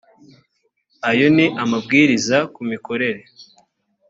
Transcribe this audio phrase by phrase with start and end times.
[1.09, 3.21] ayo ni amabwiriza ku mikorere